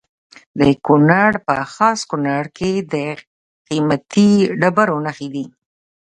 د 0.59 0.61
کونړ 0.85 1.31
په 1.47 1.55
خاص 1.73 1.99
کونړ 2.09 2.43
کې 2.57 2.71
د 2.93 2.95
قیمتي 3.69 4.31
ډبرو 4.59 4.97
نښې 5.05 5.27
دي. 5.35 5.45